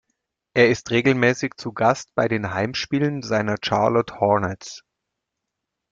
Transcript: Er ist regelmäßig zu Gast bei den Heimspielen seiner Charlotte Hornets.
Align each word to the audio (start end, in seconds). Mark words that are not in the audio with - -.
Er 0.55 0.67
ist 0.71 0.89
regelmäßig 0.89 1.57
zu 1.57 1.73
Gast 1.73 2.15
bei 2.15 2.27
den 2.27 2.55
Heimspielen 2.55 3.21
seiner 3.21 3.57
Charlotte 3.63 4.19
Hornets. 4.19 4.83